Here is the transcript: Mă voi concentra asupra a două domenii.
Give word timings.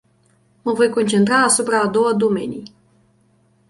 Mă 0.61 0.73
voi 0.73 0.89
concentra 0.89 1.35
asupra 1.43 1.79
a 1.81 1.87
două 1.87 2.13
domenii. 2.13 2.73